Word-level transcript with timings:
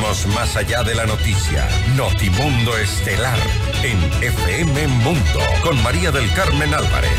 Vamos 0.00 0.28
más 0.28 0.56
allá 0.56 0.84
de 0.84 0.94
la 0.94 1.06
noticia. 1.06 1.66
Notimundo 1.96 2.76
Estelar 2.78 3.36
en 3.82 3.98
FM 4.22 4.86
Mundo 4.86 5.40
con 5.64 5.82
María 5.82 6.12
del 6.12 6.32
Carmen 6.34 6.72
Álvarez. 6.72 7.10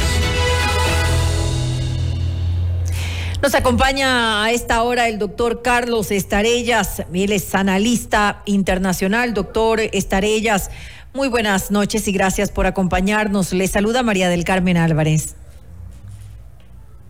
Nos 3.41 3.53
acompaña 3.53 4.45
a 4.45 4.51
esta 4.51 4.81
hora 4.83 5.09
el 5.09 5.19
doctor 5.19 5.61
Carlos 5.61 6.09
Estarellas. 6.09 7.03
Él 7.13 7.33
es 7.33 7.53
analista 7.53 8.43
internacional. 8.45 9.33
Doctor 9.33 9.81
Estarellas, 9.81 10.71
muy 11.13 11.27
buenas 11.27 11.71
noches 11.71 12.07
y 12.07 12.13
gracias 12.13 12.49
por 12.49 12.65
acompañarnos. 12.65 13.51
Le 13.51 13.67
saluda 13.67 14.03
María 14.03 14.29
del 14.29 14.45
Carmen 14.45 14.77
Álvarez. 14.77 15.35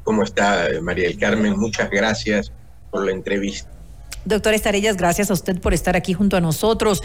¿Cómo 0.04 0.24
está 0.24 0.68
María 0.82 1.08
del 1.08 1.20
Carmen? 1.20 1.60
Muchas 1.60 1.92
gracias 1.92 2.52
por 2.90 3.06
la 3.06 3.12
entrevista. 3.12 3.79
Doctor 4.26 4.54
Estarellas, 4.54 4.98
gracias 4.98 5.32
a 5.32 5.34
usted 5.34 5.60
por 5.60 5.74
estar 5.74 5.96
aquí 5.96 6.14
junto 6.14 6.36
a 6.36 6.42
nosotros. 6.42 7.02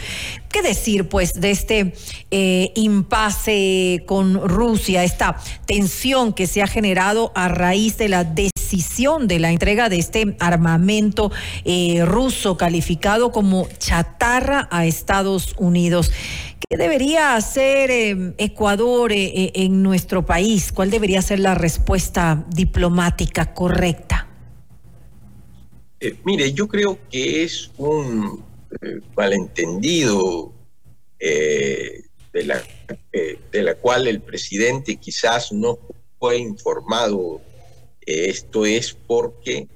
¿Qué 0.49 0.61
decir, 0.61 1.07
pues, 1.07 1.33
de 1.33 1.51
este 1.51 1.93
eh, 2.29 2.71
impasse 2.75 4.03
con 4.05 4.47
Rusia, 4.47 5.03
esta 5.03 5.37
tensión 5.65 6.33
que 6.33 6.45
se 6.45 6.61
ha 6.61 6.67
generado 6.67 7.31
a 7.33 7.47
raíz 7.47 7.97
de 7.97 8.09
la 8.09 8.23
decisión 8.23 9.27
de 9.27 9.39
la 9.39 9.51
entrega 9.51 9.87
de 9.87 9.97
este 9.97 10.35
armamento 10.39 11.31
eh, 11.63 12.03
ruso 12.03 12.57
calificado 12.57 13.31
como 13.31 13.67
chatarra 13.79 14.67
a 14.69 14.85
Estados 14.85 15.55
Unidos? 15.57 16.11
¿Qué 16.69 16.77
debería 16.77 17.35
hacer 17.35 17.91
eh, 17.91 18.33
Ecuador 18.37 19.11
en 19.13 19.83
nuestro 19.83 20.25
país? 20.25 20.71
¿Cuál 20.73 20.89
debería 20.89 21.21
ser 21.21 21.39
la 21.39 21.55
respuesta 21.55 22.43
diplomática 22.49 23.53
correcta? 23.53 24.24
Eh, 26.05 26.15
mire, 26.23 26.53
yo 26.53 26.67
creo 26.67 26.99
que 27.09 27.41
es 27.41 27.71
un 27.77 28.45
eh, 28.79 28.99
malentendido 29.17 30.53
eh, 31.17 32.03
de, 32.31 32.43
la, 32.43 32.63
de 33.11 33.63
la 33.63 33.73
cual 33.73 34.05
el 34.05 34.21
presidente 34.21 34.97
quizás 34.97 35.51
no 35.51 35.79
fue 36.19 36.37
informado. 36.37 37.41
esto 38.05 38.67
es 38.67 38.93
porque 38.93 39.67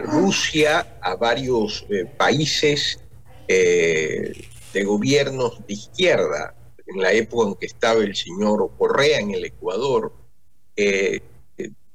Rusia 0.00 0.98
a 1.02 1.16
varios 1.16 1.86
países 2.16 3.00
de 3.48 4.84
gobiernos 4.84 5.66
de 5.66 5.74
izquierda, 5.74 6.54
en 6.86 7.02
la 7.02 7.12
época 7.12 7.48
en 7.48 7.54
que 7.56 7.66
estaba 7.66 8.04
el 8.04 8.14
señor 8.14 8.70
Correa 8.78 9.18
en 9.18 9.32
el 9.32 9.44
Ecuador, 9.44 10.12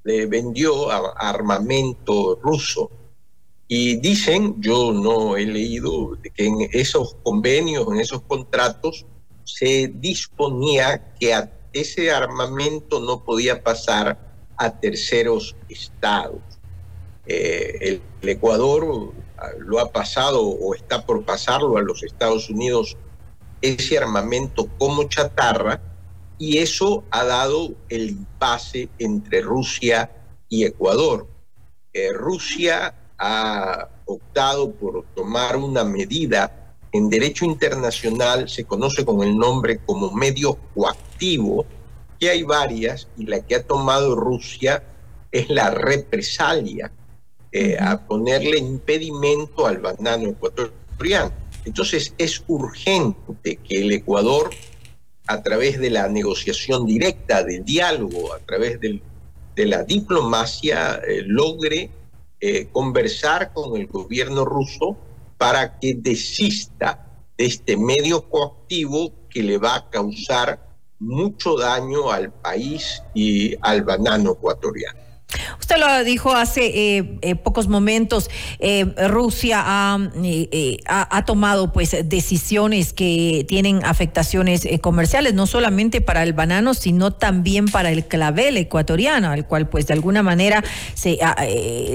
le 0.03 0.25
vendió 0.25 0.89
armamento 0.91 2.39
ruso. 2.41 2.89
Y 3.67 3.97
dicen, 3.97 4.55
yo 4.59 4.91
no 4.91 5.37
he 5.37 5.45
leído, 5.45 6.17
que 6.35 6.45
en 6.45 6.67
esos 6.73 7.15
convenios, 7.23 7.87
en 7.87 8.01
esos 8.01 8.21
contratos, 8.23 9.05
se 9.45 9.91
disponía 9.95 11.13
que 11.19 11.33
ese 11.71 12.11
armamento 12.11 12.99
no 12.99 13.23
podía 13.23 13.63
pasar 13.63 14.19
a 14.57 14.79
terceros 14.79 15.55
estados. 15.69 16.41
Eh, 17.25 18.01
el, 18.21 18.29
Ecuador 18.29 19.13
ah, 19.37 19.49
lo 19.57 19.79
ha 19.79 19.91
pasado 19.91 20.43
o 20.43 20.75
está 20.75 21.05
por 21.05 21.23
pasarlo 21.23 21.77
a 21.77 21.81
los 21.81 22.03
Estados 22.03 22.49
Unidos 22.49 22.97
ese 23.61 23.97
armamento 23.97 24.67
como 24.77 25.03
chatarra 25.05 25.81
y 26.41 26.57
eso 26.57 27.03
ha 27.11 27.23
dado 27.23 27.75
el 27.87 28.09
impasse 28.09 28.89
entre 28.97 29.41
Rusia 29.41 30.09
y 30.49 30.63
Ecuador. 30.63 31.27
Eh, 31.93 32.11
Rusia 32.13 32.95
ha 33.19 33.87
optado 34.05 34.71
por 34.71 35.05
tomar 35.13 35.55
una 35.55 35.83
medida 35.83 36.73
en 36.91 37.11
derecho 37.11 37.45
internacional, 37.45 38.49
se 38.49 38.63
conoce 38.63 39.05
con 39.05 39.21
el 39.21 39.37
nombre 39.37 39.81
como 39.85 40.09
medio 40.09 40.57
coactivo, 40.73 41.63
que 42.19 42.31
hay 42.31 42.41
varias, 42.41 43.07
y 43.17 43.27
la 43.27 43.41
que 43.41 43.57
ha 43.57 43.63
tomado 43.63 44.15
Rusia 44.15 44.81
es 45.31 45.47
la 45.47 45.69
represalia, 45.69 46.91
eh, 47.51 47.77
a 47.79 47.99
ponerle 48.07 48.57
impedimento 48.57 49.67
al 49.67 49.77
banano 49.77 50.29
ecuatoriano. 50.29 51.31
Entonces 51.65 52.15
es 52.17 52.43
urgente 52.47 53.57
que 53.57 53.81
el 53.81 53.91
Ecuador 53.91 54.49
a 55.27 55.41
través 55.41 55.79
de 55.79 55.89
la 55.89 56.07
negociación 56.07 56.85
directa, 56.85 57.43
del 57.43 57.63
diálogo, 57.63 58.33
a 58.33 58.39
través 58.39 58.79
de 58.79 59.01
la 59.65 59.83
diplomacia, 59.83 61.01
eh, 61.07 61.23
logre 61.25 61.91
eh, 62.39 62.67
conversar 62.71 63.53
con 63.53 63.79
el 63.79 63.87
gobierno 63.87 64.45
ruso 64.45 64.97
para 65.37 65.79
que 65.79 65.93
desista 65.95 67.07
de 67.37 67.45
este 67.45 67.77
medio 67.77 68.27
coactivo 68.29 69.13
que 69.29 69.43
le 69.43 69.57
va 69.57 69.75
a 69.75 69.89
causar 69.89 70.59
mucho 70.99 71.57
daño 71.57 72.11
al 72.11 72.31
país 72.31 73.01
y 73.13 73.55
al 73.61 73.83
banano 73.83 74.33
ecuatoriano. 74.33 75.00
Usted 75.59 75.77
lo 75.77 76.03
dijo 76.03 76.33
hace 76.33 76.97
eh, 76.97 77.19
eh, 77.21 77.35
pocos 77.35 77.67
momentos, 77.67 78.29
eh, 78.59 78.85
Rusia 79.07 79.63
ha, 79.65 79.99
ha, 80.87 81.25
tomado 81.25 81.71
pues 81.71 81.95
decisiones 82.05 82.93
que 82.93 83.45
tienen 83.47 83.83
afectaciones 83.85 84.67
comerciales, 84.81 85.33
no 85.33 85.47
solamente 85.47 86.01
para 86.01 86.23
el 86.23 86.33
banano, 86.33 86.73
sino 86.73 87.11
también 87.11 87.67
para 87.67 87.91
el 87.91 88.05
clavel 88.05 88.57
ecuatoriano, 88.57 89.29
al 89.29 89.47
cual 89.47 89.69
pues 89.69 89.87
de 89.87 89.93
alguna 89.93 90.23
manera 90.23 90.63
se 90.93 91.19
ha, 91.21 91.37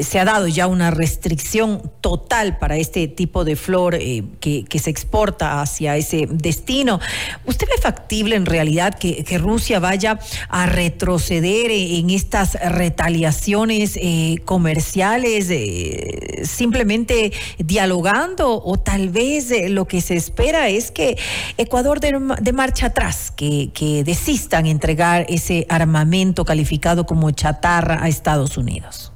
se 0.02 0.20
ha 0.20 0.24
dado 0.24 0.46
ya 0.46 0.66
una 0.66 0.90
restricción 0.90 1.82
total 2.00 2.58
para 2.58 2.76
este 2.76 3.08
tipo 3.08 3.44
de 3.44 3.56
flor 3.56 3.98
que, 3.98 4.64
se 4.76 4.90
exporta 4.90 5.62
hacia 5.62 5.96
ese 5.96 6.28
destino. 6.30 7.00
¿Usted 7.46 7.66
ve 7.66 7.80
factible 7.80 8.36
en 8.36 8.46
realidad 8.46 8.94
que, 8.94 9.24
que 9.24 9.38
Rusia 9.38 9.80
vaya 9.80 10.18
a 10.48 10.66
retroceder 10.66 11.70
en 11.70 12.10
estas 12.10 12.54
retaliaciones? 12.54 13.25
Eh, 13.28 14.38
comerciales, 14.44 15.48
eh, 15.50 16.42
simplemente 16.44 17.32
dialogando 17.58 18.62
o 18.62 18.78
tal 18.78 19.08
vez 19.08 19.50
eh, 19.50 19.68
lo 19.68 19.86
que 19.86 20.00
se 20.00 20.14
espera 20.14 20.68
es 20.68 20.92
que 20.92 21.18
Ecuador 21.56 21.98
de, 21.98 22.52
marcha 22.52 22.86
atrás, 22.86 23.32
que, 23.36 23.70
que 23.74 24.04
desistan 24.04 24.66
entregar 24.66 25.26
ese 25.28 25.66
armamento 25.68 26.44
calificado 26.44 27.04
como 27.04 27.30
chatarra 27.32 28.02
a 28.02 28.08
Estados 28.08 28.56
Unidos? 28.56 29.12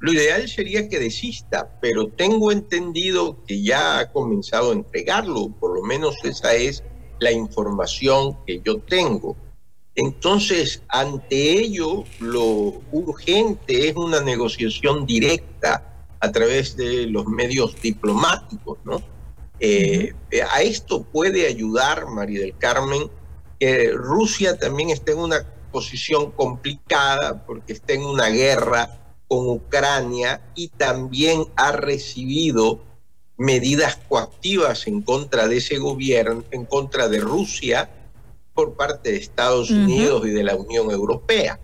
lo 0.00 0.12
ideal 0.12 0.48
sería 0.48 0.88
que 0.88 0.98
desista, 0.98 1.78
pero 1.80 2.08
tengo 2.08 2.50
entendido 2.50 3.36
que 3.46 3.62
ya 3.62 3.98
ha 3.98 4.10
comenzado 4.10 4.70
a 4.70 4.74
entregarlo, 4.74 5.50
por 5.60 5.74
lo 5.74 5.82
menos 5.82 6.16
esa 6.24 6.54
es 6.54 6.82
la 7.20 7.30
información 7.30 8.36
que 8.46 8.60
yo 8.64 8.78
tengo. 8.78 9.36
Entonces, 10.00 10.82
ante 10.88 11.52
ello, 11.60 12.04
lo 12.20 12.80
urgente 12.90 13.90
es 13.90 13.96
una 13.96 14.20
negociación 14.20 15.04
directa 15.04 16.06
a 16.18 16.32
través 16.32 16.74
de 16.74 17.06
los 17.06 17.26
medios 17.26 17.78
diplomáticos, 17.82 18.78
¿no? 18.82 19.02
Eh, 19.58 20.14
a 20.50 20.62
esto 20.62 21.02
puede 21.02 21.46
ayudar, 21.46 22.06
María 22.06 22.40
del 22.40 22.56
Carmen, 22.56 23.10
que 23.58 23.90
Rusia 23.92 24.56
también 24.56 24.88
está 24.88 25.12
en 25.12 25.18
una 25.18 25.44
posición 25.70 26.30
complicada 26.30 27.44
porque 27.44 27.74
está 27.74 27.92
en 27.92 28.04
una 28.04 28.30
guerra 28.30 29.18
con 29.28 29.50
Ucrania 29.50 30.40
y 30.54 30.68
también 30.68 31.44
ha 31.56 31.72
recibido 31.72 32.80
medidas 33.36 33.98
coactivas 34.08 34.86
en 34.86 35.02
contra 35.02 35.46
de 35.46 35.58
ese 35.58 35.76
gobierno, 35.76 36.42
en 36.52 36.64
contra 36.64 37.06
de 37.08 37.20
Rusia, 37.20 37.90
por 38.60 38.76
parte 38.76 39.12
de 39.12 39.16
Estados 39.16 39.70
Unidos 39.70 40.26
y 40.26 40.32
de 40.32 40.42
la 40.42 40.54
Unión 40.54 40.90
Europea. 40.90 41.58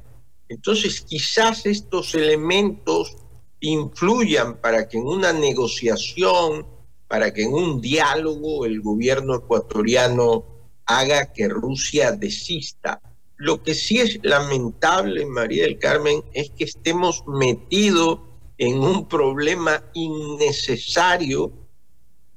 Entonces, 0.48 1.02
quizás 1.02 1.66
estos 1.66 2.14
elementos 2.14 3.18
influyan 3.60 4.56
para 4.62 4.88
que 4.88 4.96
en 4.96 5.04
una 5.04 5.34
negociación, 5.34 6.66
para 7.06 7.34
que 7.34 7.42
en 7.42 7.52
un 7.52 7.82
diálogo 7.82 8.64
el 8.64 8.80
gobierno 8.80 9.34
ecuatoriano 9.34 10.46
haga 10.86 11.34
que 11.34 11.50
Rusia 11.50 12.12
desista. 12.12 13.02
Lo 13.36 13.62
que 13.62 13.74
sí 13.74 13.98
es 13.98 14.18
lamentable, 14.22 15.26
María 15.26 15.64
del 15.64 15.78
Carmen, 15.78 16.22
es 16.32 16.48
que 16.48 16.64
estemos 16.64 17.24
metidos 17.26 18.20
en 18.56 18.78
un 18.78 19.06
problema 19.06 19.84
innecesario 19.92 21.52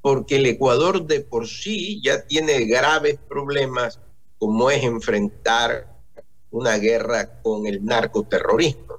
porque 0.01 0.36
el 0.36 0.48
Ecuador 0.48 1.07
de 1.07 1.22
por 1.22 1.48
sí 1.48 2.01
ya 2.04 2.28
tiene 2.28 2.66
graves 2.66 3.19
problemas 3.30 4.01
como 4.39 4.71
es 4.71 4.83
enfrentar 4.83 5.86
una 6.50 6.77
guerra 6.77 7.41
con 7.44 7.68
el 7.68 7.83
narcoterrorismo. 7.86 8.99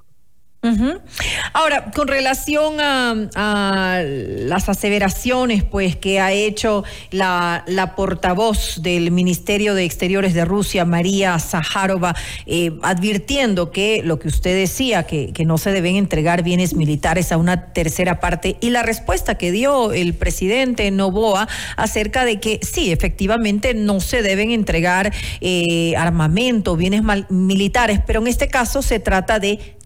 Ahora, 1.53 1.89
con 1.89 2.07
relación 2.07 2.79
a, 2.79 4.03
las 4.03 4.69
aseveraciones 4.69 5.63
pues 5.63 5.95
que 5.95 6.19
ha 6.19 6.31
hecho 6.33 6.83
la, 7.09 7.63
portavoz 7.95 8.81
del 8.83 9.09
Ministerio 9.09 9.73
de 9.73 9.85
Exteriores 9.85 10.35
de 10.35 10.45
Rusia, 10.45 10.85
María 10.85 11.39
Zaharova, 11.39 12.15
eh, 12.45 12.77
advirtiendo 12.83 13.71
que 13.71 14.01
lo 14.03 14.19
que 14.19 14.27
usted 14.27 14.55
decía, 14.55 15.03
que, 15.03 15.33
no 15.41 15.57
se 15.57 15.71
deben 15.71 15.95
entregar 15.95 16.43
bienes 16.43 16.75
militares 16.75 17.31
a 17.31 17.37
una 17.37 17.73
tercera 17.73 18.19
parte, 18.19 18.57
y 18.61 18.69
la 18.69 18.83
respuesta 18.83 19.39
que 19.39 19.51
dio 19.51 19.91
el 19.91 20.13
presidente 20.13 20.91
Novoa 20.91 21.47
acerca 21.75 22.23
de 22.23 22.39
que 22.39 22.59
sí, 22.61 22.91
efectivamente 22.91 23.73
no 23.73 23.99
se 23.99 24.21
deben 24.21 24.51
entregar 24.51 25.11
eh, 25.41 25.95
armamento, 25.97 26.77
bienes 26.77 27.01
militares, 27.29 27.99
pero 28.05 28.21
en 28.21 28.27
este 28.27 28.47
caso 28.47 28.83
se 28.83 28.99
trata 28.99 29.39
de 29.39 29.80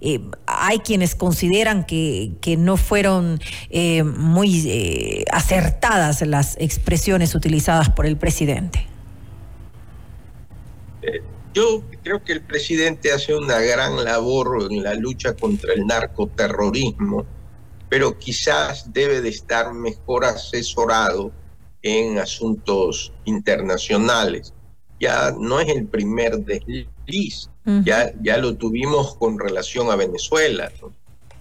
Eh, 0.00 0.20
hay 0.46 0.78
quienes 0.80 1.14
consideran 1.14 1.84
que, 1.84 2.56
no 2.58 2.76
fueron 2.76 3.40
eh, 3.70 4.02
muy 4.02 4.68
eh, 4.68 5.24
acertadas 5.30 6.22
las 6.22 6.56
expresiones 6.58 7.34
utilizadas 7.34 7.90
por 7.90 8.06
el 8.06 8.16
presidente. 8.16 8.86
Yo 11.54 11.82
creo 12.02 12.22
que 12.22 12.32
el 12.32 12.42
presidente 12.42 13.12
hace 13.12 13.34
una 13.34 13.58
gran 13.60 14.04
labor 14.04 14.68
en 14.70 14.82
la 14.82 14.94
lucha 14.94 15.34
contra 15.34 15.72
el 15.72 15.86
narcoterrorismo, 15.86 17.24
pero 17.88 18.18
quizás 18.18 18.92
debe 18.92 19.20
de 19.20 19.30
estar 19.30 19.72
mejor 19.72 20.24
asesorado 20.24 21.32
en 21.82 22.18
asuntos 22.18 23.12
internacionales. 23.24 24.52
Ya 25.00 25.32
no 25.38 25.60
es 25.60 25.68
el 25.68 25.86
primer 25.86 26.38
desliz 26.38 26.88
ya, 27.84 28.12
ya 28.22 28.38
lo 28.38 28.56
tuvimos 28.56 29.14
con 29.16 29.38
relación 29.38 29.90
a 29.90 29.96
Venezuela. 29.96 30.70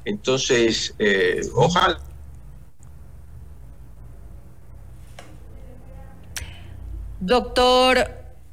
Entonces, 0.05 0.93
eh, 0.99 1.41
ojalá. 1.53 1.99
Doctor, 7.19 7.97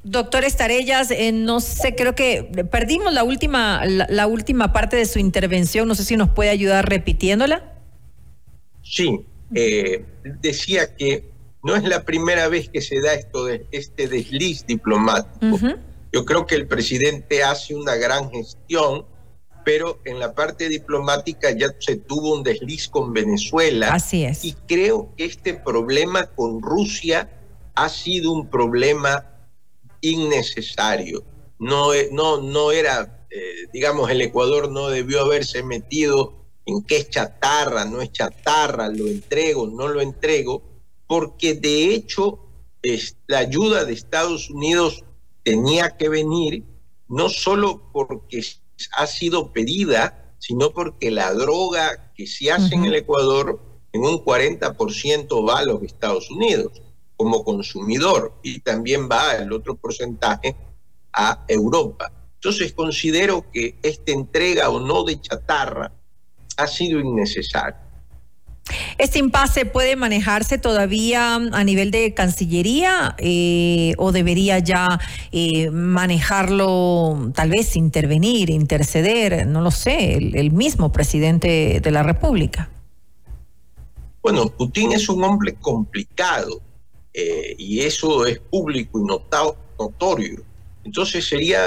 doctor 0.03 0.43
Estarellas, 0.43 1.11
eh, 1.11 1.31
no 1.31 1.59
sé, 1.59 1.95
creo 1.95 2.15
que 2.15 2.43
perdimos 2.69 3.13
la 3.13 3.23
última, 3.23 3.85
la, 3.85 4.27
última 4.27 4.73
parte 4.73 4.97
de 4.97 5.05
su 5.05 5.19
intervención. 5.19 5.87
No 5.87 5.95
sé 5.95 6.03
si 6.03 6.17
nos 6.17 6.29
puede 6.29 6.49
ayudar 6.49 6.89
repitiéndola. 6.89 7.73
Sí, 8.81 9.25
eh, 9.53 10.05
decía 10.41 10.95
que 10.95 11.31
no 11.63 11.75
es 11.75 11.83
la 11.83 12.03
primera 12.03 12.47
vez 12.47 12.69
que 12.69 12.81
se 12.81 13.01
da 13.01 13.13
esto 13.13 13.45
de 13.45 13.65
este 13.71 14.07
desliz 14.07 14.65
diplomático. 14.67 15.57
Yo 16.15 16.23
creo 16.23 16.47
que 16.47 16.55
el 16.55 16.65
presidente 16.65 17.43
hace 17.43 17.75
una 17.75 17.95
gran 17.95 18.31
gestión, 18.31 19.05
pero 19.65 19.99
en 20.05 20.17
la 20.17 20.33
parte 20.33 20.69
diplomática 20.69 21.51
ya 21.51 21.75
se 21.77 21.97
tuvo 21.97 22.35
un 22.35 22.41
desliz 22.41 22.87
con 22.87 23.11
Venezuela. 23.11 23.93
Así 23.93 24.23
es. 24.23 24.45
Y 24.45 24.53
creo 24.65 25.13
que 25.17 25.25
este 25.25 25.55
problema 25.55 26.27
con 26.27 26.61
Rusia 26.61 27.29
ha 27.73 27.89
sido 27.89 28.31
un 28.31 28.47
problema 28.49 29.29
innecesario. 29.99 31.25
No, 31.59 31.89
no, 32.13 32.41
no 32.41 32.71
era, 32.71 33.27
eh, 33.29 33.67
digamos, 33.73 34.09
el 34.09 34.21
Ecuador 34.21 34.71
no 34.71 34.87
debió 34.87 35.19
haberse 35.19 35.63
metido 35.63 36.45
en 36.65 36.81
qué 36.81 36.95
es 36.95 37.09
chatarra, 37.09 37.83
no 37.83 38.01
es 38.01 38.13
chatarra, 38.13 38.87
lo 38.87 39.07
entrego, 39.07 39.67
no 39.67 39.89
lo 39.89 39.99
entrego, 39.99 40.63
porque 41.07 41.55
de 41.55 41.93
hecho 41.93 42.39
es, 42.83 43.17
la 43.27 43.39
ayuda 43.39 43.83
de 43.83 43.91
Estados 43.91 44.49
Unidos 44.49 45.03
tenía 45.45 45.95
que 45.95 46.09
venir 46.09 46.63
no 47.07 47.29
solo 47.29 47.89
porque 47.93 48.43
ha 48.97 49.07
sido 49.07 49.53
pedida, 49.53 50.33
sino 50.39 50.71
porque 50.71 51.11
la 51.11 51.31
droga 51.33 52.11
que 52.15 52.25
se 52.25 52.51
hace 52.51 52.73
en 52.73 52.85
el 52.85 52.95
Ecuador 52.95 53.61
en 53.93 54.03
un 54.03 54.25
40% 54.25 55.47
va 55.47 55.59
a 55.59 55.65
los 55.65 55.83
Estados 55.83 56.29
Unidos 56.31 56.81
como 57.15 57.45
consumidor 57.45 58.33
y 58.43 58.59
también 58.59 59.07
va 59.09 59.35
el 59.35 59.53
otro 59.53 59.75
porcentaje 59.75 60.55
a 61.13 61.45
Europa. 61.47 62.11
Entonces 62.33 62.73
considero 62.73 63.49
que 63.51 63.77
esta 63.83 64.11
entrega 64.11 64.69
o 64.69 64.79
no 64.79 65.03
de 65.03 65.21
chatarra 65.21 65.93
ha 66.57 66.67
sido 66.67 66.99
innecesaria. 66.99 67.84
¿Este 68.97 69.19
impasse 69.19 69.65
puede 69.65 69.95
manejarse 69.95 70.57
todavía 70.57 71.35
a 71.35 71.63
nivel 71.63 71.91
de 71.91 72.13
Cancillería 72.13 73.15
eh, 73.19 73.93
o 73.97 74.11
debería 74.11 74.59
ya 74.59 74.99
eh, 75.31 75.69
manejarlo, 75.69 77.31
tal 77.35 77.49
vez 77.49 77.75
intervenir, 77.75 78.49
interceder, 78.49 79.45
no 79.45 79.61
lo 79.61 79.71
sé, 79.71 80.15
el, 80.15 80.51
mismo 80.51 80.91
presidente 80.91 81.79
de 81.81 81.91
la 81.91 82.01
República? 82.03 82.69
Bueno, 84.23 84.47
Putin 84.47 84.93
es 84.93 85.09
un 85.09 85.23
hombre 85.23 85.55
complicado 85.55 86.61
eh, 87.13 87.55
y 87.59 87.81
eso 87.81 88.25
es 88.25 88.39
público 88.39 88.99
y 88.99 89.03
notorio. 89.03 90.41
Entonces 90.83 91.27
sería 91.27 91.63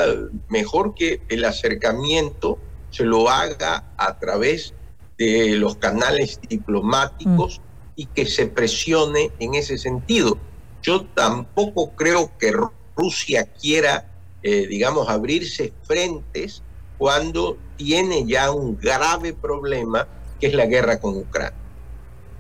mejor 0.49 0.95
que 0.95 1.21
el 1.29 1.45
acercamiento 1.45 2.59
se 2.91 3.05
lo 3.05 3.29
haga 3.29 3.85
a 3.97 4.19
través 4.19 4.75
de 5.19 5.57
los 5.57 5.77
canales 5.77 6.41
diplomáticos 6.49 7.61
y 7.97 8.07
que 8.07 8.25
se 8.27 8.47
presione 8.47 9.33
en 9.41 9.55
ese 9.55 9.77
sentido. 9.77 10.39
Yo 10.83 11.05
tampoco 11.07 11.91
creo 11.97 12.31
que 12.39 12.53
Rusia 12.97 13.47
quiera, 13.61 14.09
eh, 14.43 14.67
digamos, 14.69 15.09
abrirse 15.09 15.73
frentes 15.83 16.63
cuando 16.97 17.59
tiene 17.77 18.27
ya 18.27 18.53
un 18.53 18.77
grave 18.77 19.33
problema 19.33 20.07
que 20.41 20.47
es 20.47 20.55
la 20.55 20.67
guerra 20.67 21.01
con 21.01 21.17
Ucrania. 21.17 21.59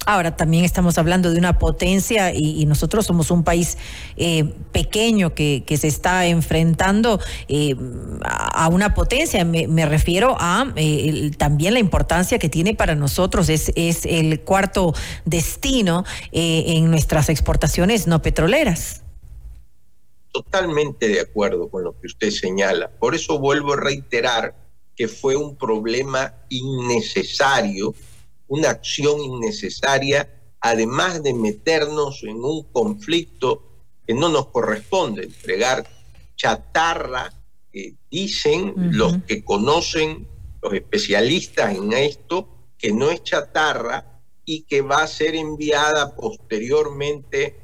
Ahora 0.08 0.34
también 0.34 0.64
estamos 0.64 0.96
hablando 0.96 1.30
de 1.32 1.38
una 1.38 1.58
potencia 1.58 2.32
y, 2.34 2.64
nosotros 2.64 3.04
somos 3.04 3.30
un 3.30 3.44
país 3.44 3.76
eh, 4.16 4.42
pequeño 4.72 5.34
que, 5.34 5.62
se 5.78 5.86
está 5.86 6.24
enfrentando 6.24 7.20
eh, 7.46 7.76
a 8.22 8.68
una 8.68 8.94
potencia. 8.94 9.44
Me, 9.44 9.84
refiero 9.84 10.34
a 10.40 10.72
eh, 10.76 11.30
también 11.36 11.74
la 11.74 11.80
importancia 11.80 12.38
que 12.38 12.48
tiene 12.48 12.74
para 12.74 12.94
nosotros. 12.94 13.50
Es 13.50 13.70
el 14.06 14.40
cuarto 14.40 14.94
destino 15.26 16.06
en 16.32 16.90
nuestras 16.90 17.28
exportaciones 17.28 18.06
no 18.06 18.22
petroleras. 18.22 19.02
Totalmente 20.32 21.06
de 21.08 21.20
acuerdo 21.20 21.68
con 21.68 21.84
lo 21.84 22.00
que 22.00 22.06
usted 22.06 22.30
señala. 22.30 22.88
Por 22.98 23.14
eso 23.14 23.38
vuelvo 23.38 23.74
a 23.74 23.76
reiterar 23.76 24.54
que 24.96 25.06
fue 25.06 25.36
un 25.36 25.54
problema 25.56 26.34
innecesario 26.48 27.94
una 28.48 28.70
acción 28.70 29.20
innecesaria, 29.20 30.28
además 30.60 31.22
de 31.22 31.34
meternos 31.34 32.22
en 32.24 32.42
un 32.44 32.64
conflicto 32.72 33.62
que 34.06 34.14
no 34.14 34.28
nos 34.28 34.48
corresponde, 34.48 35.24
entregar 35.24 35.86
chatarra, 36.36 37.32
que 37.70 37.94
dicen 38.10 38.74
los 38.92 39.18
que 39.24 39.44
conocen, 39.44 40.26
los 40.62 40.72
especialistas 40.72 41.76
en 41.76 41.92
esto, 41.92 42.48
que 42.78 42.92
no 42.92 43.10
es 43.10 43.22
chatarra 43.22 44.22
y 44.44 44.62
que 44.62 44.80
va 44.80 45.02
a 45.02 45.06
ser 45.06 45.34
enviada 45.34 46.16
posteriormente 46.16 47.60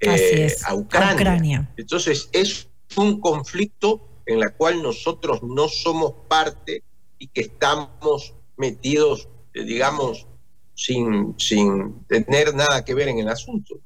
eh, 0.00 0.54
a, 0.66 0.74
Ucrania. 0.74 1.72
Entonces 1.76 2.28
es 2.32 2.68
un 2.96 3.20
conflicto 3.20 4.08
en 4.26 4.42
el 4.42 4.52
cual 4.54 4.82
nosotros 4.82 5.42
no 5.42 5.68
somos 5.68 6.12
parte 6.28 6.82
y 7.18 7.28
que 7.28 7.42
estamos 7.42 8.34
metidos 8.56 9.28
eh, 9.54 9.62
digamos, 9.62 10.26
sin, 10.74 11.34
sin 11.38 12.04
tener 12.06 12.54
nada 12.54 12.84
que 12.84 12.94
ver 12.94 13.08
en 13.08 13.18
el 13.18 13.28
asunto. 13.28 13.80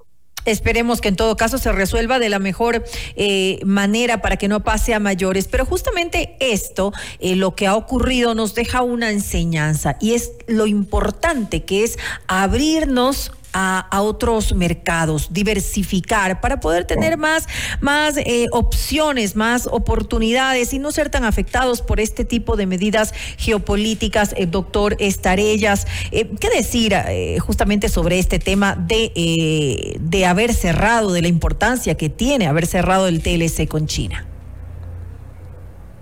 Esperemos 0.44 1.02
que 1.02 1.08
en 1.08 1.16
todo 1.16 1.36
caso 1.36 1.58
se 1.58 1.72
resuelva 1.72 2.18
de 2.18 2.30
la 2.30 2.38
mejor 2.38 2.84
eh, 3.16 3.60
manera 3.66 4.22
para 4.22 4.36
que 4.36 4.48
no 4.48 4.64
pase 4.64 4.94
a 4.94 5.00
mayores. 5.00 5.46
Pero 5.46 5.66
justamente 5.66 6.36
esto, 6.40 6.92
eh, 7.18 7.36
lo 7.36 7.54
que 7.54 7.66
ha 7.66 7.76
ocurrido, 7.76 8.34
nos 8.34 8.54
deja 8.54 8.80
una 8.80 9.10
enseñanza 9.10 9.96
y 10.00 10.14
es 10.14 10.32
lo 10.46 10.66
importante 10.66 11.64
que 11.64 11.84
es 11.84 11.98
abrirnos 12.28 13.32
a, 13.52 13.88
otros 14.00 14.54
mercados, 14.54 15.32
diversificar 15.32 16.40
para 16.40 16.60
poder 16.60 16.84
tener 16.84 17.16
más, 17.16 17.46
más 17.80 18.16
eh, 18.16 18.46
opciones, 18.52 19.36
más 19.36 19.66
oportunidades 19.66 20.72
y 20.72 20.78
no 20.78 20.92
ser 20.92 21.10
tan 21.10 21.24
afectados 21.24 21.82
por 21.82 22.00
este 22.00 22.24
tipo 22.24 22.56
de 22.56 22.66
medidas 22.66 23.12
geopolíticas. 23.36 24.34
El 24.36 24.50
doctor 24.50 24.96
Estarellas, 24.98 25.86
eh, 26.12 26.30
¿qué 26.40 26.48
decir 26.50 26.94
eh, 26.94 27.38
justamente 27.40 27.88
sobre 27.88 28.18
este 28.18 28.38
tema 28.38 28.76
de, 28.76 29.98
de 30.00 30.26
haber 30.26 30.54
cerrado, 30.54 31.12
de 31.12 31.22
la 31.22 31.28
importancia 31.28 31.96
que 31.96 32.08
tiene 32.08 32.46
haber 32.46 32.66
cerrado 32.66 33.08
el 33.08 33.22
TLC 33.22 33.68
con 33.68 33.86
China? 33.86 34.26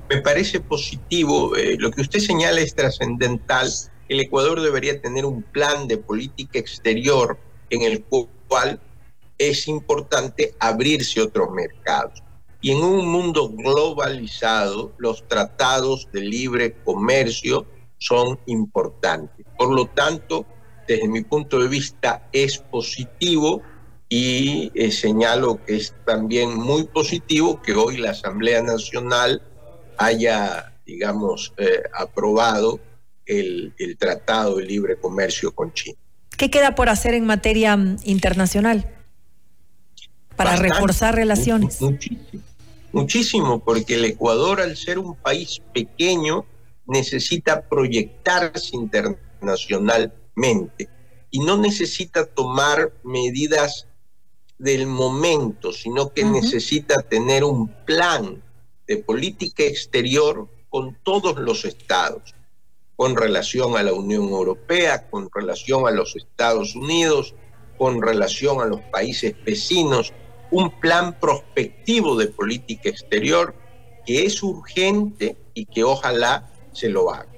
Me 0.09 0.21
parece 0.21 0.61
positivo. 0.61 1.53
lo 1.79 1.91
que 1.91 2.03
usted 2.03 2.21
señala 2.21 2.61
es 2.61 2.75
trascendental 2.75 3.69
el 4.09 4.21
Ecuador 4.21 4.61
debería 4.61 5.01
tener 5.01 5.25
un 5.25 5.43
plan 5.43 5.89
de 5.89 5.99
política 5.99 6.59
exterior 6.59 7.39
en 7.71 7.83
el 7.83 8.05
cual 8.05 8.81
es 9.39 9.69
importante 9.69 10.55
abrirse 10.59 11.21
otros 11.21 11.51
mercados. 11.51 12.23
Y 12.61 12.73
en 12.73 12.83
un 12.83 13.07
mundo 13.07 13.51
globalizado, 13.51 14.93
los 14.99 15.27
tratados 15.29 16.09
de 16.13 16.21
libre 16.21 16.75
comercio 16.85 17.67
son 17.99 18.39
importantes. 18.47 19.47
Por 19.59 19.75
lo 19.75 19.87
tanto, 19.87 20.47
desde 20.87 21.09
mi 21.09 21.23
punto 21.23 21.59
de 21.59 21.69
vista, 21.69 22.29
es 22.33 22.59
positivo 22.59 23.63
y 24.09 24.71
eh, 24.75 24.93
señalo 24.93 25.63
que 25.65 25.77
es 25.77 25.95
también 26.05 26.57
muy 26.57 26.85
positivo 26.85 27.61
que 27.61 27.75
hoy 27.75 27.97
la 27.97 28.11
Asamblea 28.11 28.63
Nacional 28.63 29.43
haya, 29.99 30.75
digamos, 30.87 31.53
eh, 31.57 31.83
aprobado 31.93 32.81
el, 33.27 33.75
Tratado 33.99 34.57
de 34.57 34.65
Libre 34.65 34.97
Comercio 34.97 35.55
con 35.55 35.73
China. 35.73 35.99
¿Qué 36.37 36.51
queda 36.51 36.75
por 36.75 36.89
hacer 36.89 37.15
en 37.15 37.27
materia 37.27 37.77
mm, 37.77 37.99
internacional 38.05 38.93
para 40.37 40.57
reforzar 40.57 41.15
relaciones? 41.15 41.81
Muchísimo, 41.81 42.43
muchísimo, 42.93 43.61
porque 43.61 43.95
el 43.95 44.05
Ecuador, 44.05 44.61
al 44.61 44.77
ser 44.77 44.99
un 44.99 45.15
país 45.17 45.63
pequeño, 45.73 46.45
necesita 46.87 47.63
proyectarse 47.63 48.77
internacionalmente 48.77 50.89
y 51.31 51.39
no 51.41 51.57
necesita 51.59 52.27
tomar 52.27 52.93
medidas 53.03 53.87
del 54.59 54.87
momento, 54.87 55.73
sino 55.73 56.13
que 56.13 56.25
necesita 56.25 57.03
tener 57.03 57.45
un 57.45 57.69
plan 57.85 58.43
de 58.87 58.97
política 58.99 59.65
exterior 59.65 60.49
con 60.69 60.97
todos 61.03 61.39
los 61.39 61.65
estados, 61.65 62.35
con 62.97 63.15
relación 63.15 63.77
a 63.77 63.83
la 63.83 63.93
Unión 63.93 64.25
Europea, 64.25 65.09
con 65.09 65.29
relación 65.33 65.87
a 65.87 65.91
los 65.91 66.17
Estados 66.17 66.75
Unidos, 66.75 67.35
con 67.79 68.01
relación 68.01 68.61
a 68.61 68.65
los 68.65 68.81
países 68.81 69.35
vecinos, 69.45 70.13
un 70.51 70.71
plan 70.81 71.19
prospectivo 71.21 72.17
de 72.17 72.29
política 72.29 72.89
exterior 72.89 73.55
que 74.07 74.25
es 74.25 74.43
urgente 74.43 75.37
y 75.53 75.67
que 75.67 75.85
ojalá 75.85 76.51
se 76.73 76.89
lo 76.89 77.13
haga. 77.13 77.36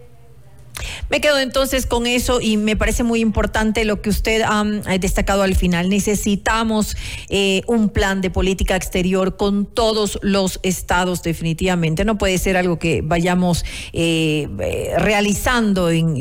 Me 1.10 1.20
quedo 1.20 1.38
entonces 1.38 1.86
con 1.86 2.06
eso 2.06 2.40
y 2.40 2.56
me 2.56 2.76
parece 2.76 3.02
muy 3.02 3.20
importante 3.20 3.84
lo 3.84 4.02
que 4.02 4.10
usted 4.10 4.42
ha 4.42 4.64
destacado 4.98 5.42
al 5.42 5.54
final. 5.54 5.88
Necesitamos 5.88 6.96
eh, 7.28 7.62
un 7.66 7.88
plan 7.88 8.20
de 8.20 8.30
política 8.30 8.76
exterior 8.76 9.36
con 9.36 9.66
todos 9.66 10.18
los 10.22 10.60
estados 10.62 11.22
definitivamente. 11.22 12.04
No 12.04 12.18
puede 12.18 12.38
ser 12.38 12.56
algo 12.56 12.78
que 12.78 13.02
vayamos 13.02 13.64
eh, 13.92 14.48
eh, 14.60 14.92
realizando 14.98 15.90
en, 15.90 16.18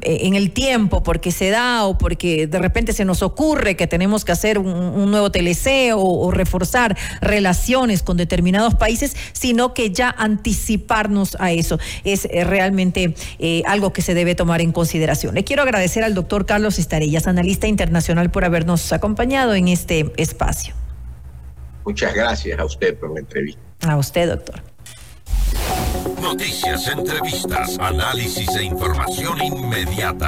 el 0.00 0.50
tiempo 0.52 1.02
porque 1.02 1.32
se 1.32 1.50
da 1.50 1.84
o 1.84 1.98
porque 1.98 2.46
de 2.46 2.58
repente 2.58 2.92
se 2.92 3.04
nos 3.04 3.22
ocurre 3.22 3.76
que 3.76 3.86
tenemos 3.86 4.24
que 4.24 4.32
hacer 4.32 4.58
un, 4.58 5.10
nuevo 5.10 5.30
TLC 5.30 5.92
o, 5.94 6.30
reforzar 6.30 6.96
relaciones 7.20 8.02
con 8.02 8.16
determinados 8.16 8.74
países, 8.74 9.16
sino 9.32 9.74
que 9.74 9.90
ya 9.90 10.14
anticiparnos 10.16 11.36
a 11.40 11.52
eso 11.52 11.78
es 12.04 12.28
realmente 12.30 13.14
algo 13.66 13.92
que 13.98 14.02
se 14.02 14.14
debe 14.14 14.36
tomar 14.36 14.60
en 14.60 14.70
consideración. 14.70 15.34
Le 15.34 15.42
quiero 15.42 15.64
agradecer 15.64 16.04
al 16.04 16.14
doctor 16.14 16.46
Carlos 16.46 16.78
Estarellas, 16.78 17.26
analista 17.26 17.66
internacional, 17.66 18.30
por 18.30 18.44
habernos 18.44 18.92
acompañado 18.92 19.56
en 19.56 19.66
este 19.66 20.12
espacio. 20.16 20.72
Muchas 21.84 22.14
gracias 22.14 22.60
a 22.60 22.64
usted 22.64 22.96
por 22.96 23.12
la 23.12 23.18
entrevista. 23.18 23.60
A 23.88 23.96
usted, 23.96 24.28
doctor. 24.28 24.62
Noticias, 26.22 26.86
entrevistas, 26.86 27.76
análisis 27.80 28.48
e 28.54 28.62
información 28.62 29.42
inmediata. 29.42 30.26